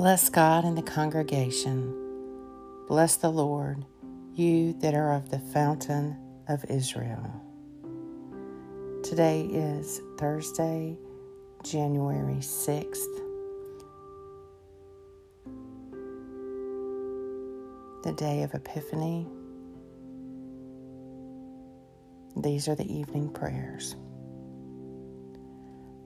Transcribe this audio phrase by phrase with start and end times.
[0.00, 1.94] Bless God and the congregation.
[2.88, 3.84] Bless the Lord,
[4.34, 6.16] you that are of the fountain
[6.48, 7.30] of Israel.
[9.02, 10.96] Today is Thursday,
[11.62, 13.14] January 6th.
[18.02, 19.26] The day of Epiphany.
[22.38, 23.96] These are the evening prayers.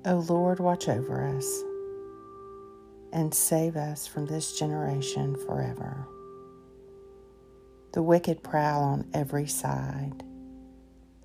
[0.05, 1.63] O Lord, watch over us
[3.15, 6.07] and save us from this generation forever.
[7.93, 10.25] The wicked prowl on every side,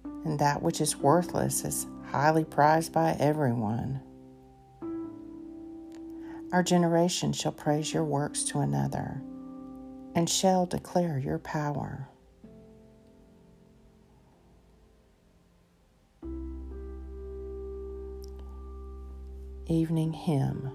[0.04, 4.02] and that which is worthless is highly prized by everyone.
[6.54, 9.22] Our generation shall praise your works to another
[10.14, 12.08] and shall declare your power.
[19.68, 20.72] Evening Hymn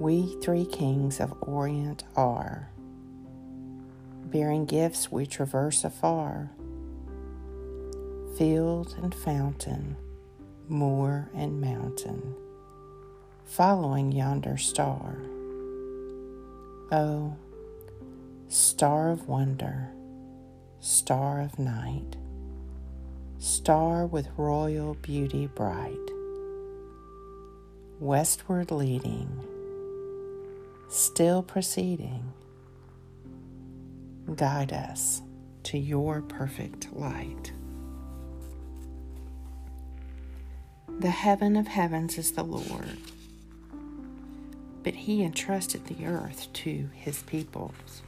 [0.00, 2.70] We three kings of Orient are,
[4.24, 6.52] bearing gifts we traverse afar,
[8.38, 9.98] field and fountain,
[10.70, 12.34] moor and mountain,
[13.44, 15.18] following yonder star.
[16.90, 17.36] Oh,
[18.48, 19.90] star of wonder,
[20.78, 22.16] star of night,
[23.36, 26.08] star with royal beauty bright,
[27.98, 29.49] westward leading
[30.90, 32.32] still proceeding,
[34.34, 35.22] guide us
[35.62, 37.52] to your perfect light.
[40.98, 42.98] The heaven of heavens is the Lord,
[44.82, 48.02] but he entrusted the earth to his peoples.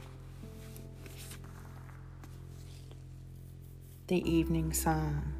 [4.07, 5.33] The Evening Psalm.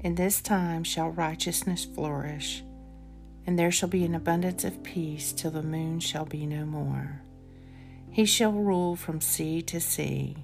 [0.00, 2.62] In this time shall righteousness flourish
[3.46, 7.22] and there shall be an abundance of peace till the moon shall be no more.
[8.10, 10.36] He shall rule from sea to sea,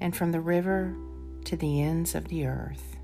[0.00, 0.96] and from the river
[1.44, 2.96] to the ends of the earth.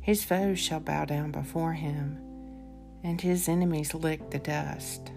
[0.00, 2.18] His foes shall bow down before him,
[3.02, 5.10] and his enemies lick the dust.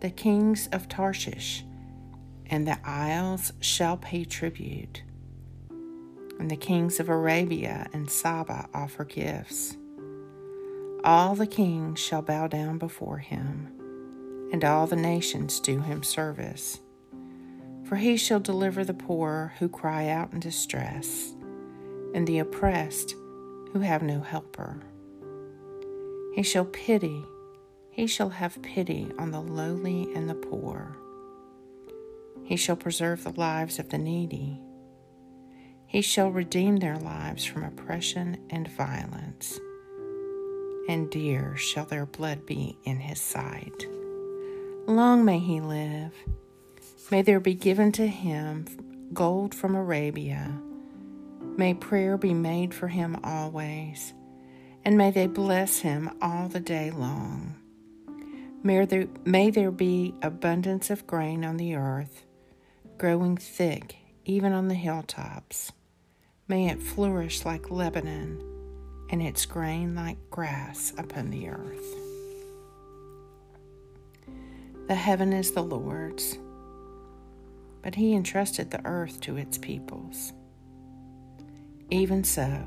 [0.00, 1.64] The kings of Tarshish
[2.46, 5.02] and the isles shall pay tribute,
[6.38, 9.76] and the kings of Arabia and Saba offer gifts.
[11.04, 13.66] All the kings shall bow down before him,
[14.52, 16.78] and all the nations do him service.
[17.88, 21.34] For he shall deliver the poor who cry out in distress,
[22.14, 23.16] and the oppressed
[23.72, 24.80] who have no helper.
[26.36, 27.24] He shall pity,
[27.90, 30.96] he shall have pity on the lowly and the poor.
[32.44, 34.60] He shall preserve the lives of the needy.
[35.84, 39.58] He shall redeem their lives from oppression and violence
[40.88, 43.86] and dear shall their blood be in his sight.
[44.86, 46.12] Long may he live.
[47.10, 48.66] May there be given to him
[49.12, 50.58] gold from Arabia.
[51.56, 54.14] May prayer be made for him always,
[54.84, 57.56] and may they bless him all the day long.
[58.62, 62.24] May there, may there be abundance of grain on the earth,
[62.98, 65.72] growing thick even on the hilltops.
[66.48, 68.51] May it flourish like Lebanon
[69.12, 71.94] and its grain like grass upon the earth.
[74.88, 76.38] The heaven is the Lord's,
[77.82, 80.32] but he entrusted the earth to its peoples.
[81.90, 82.66] Even so,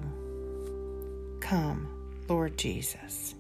[1.42, 1.88] come,
[2.30, 3.34] Lord Jesus.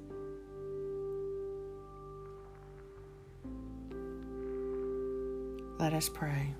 [5.78, 6.56] Let us pray.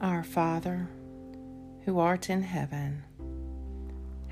[0.00, 0.88] Our Father,
[1.84, 3.02] who art in heaven,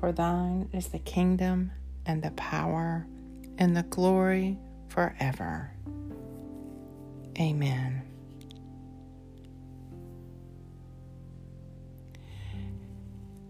[0.00, 1.72] For thine is the kingdom
[2.06, 3.06] and the power
[3.58, 4.58] and the glory
[4.88, 5.70] forever.
[7.38, 8.02] Amen.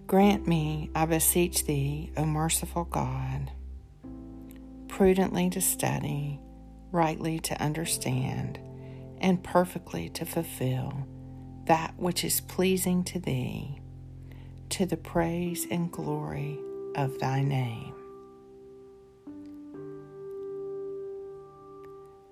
[0.09, 3.53] Grant me, I beseech thee, O merciful God,
[4.89, 6.41] prudently to study,
[6.91, 8.59] rightly to understand,
[9.21, 11.07] and perfectly to fulfill
[11.67, 13.81] that which is pleasing to thee
[14.71, 16.59] to the praise and glory
[16.95, 17.95] of thy name.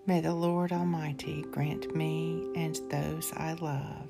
[0.06, 4.08] May the Lord Almighty grant me and those I love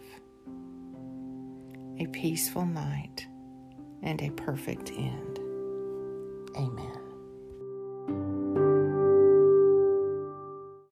[1.99, 3.27] a peaceful night
[4.03, 5.41] and a perfect end.
[6.57, 6.98] Amen.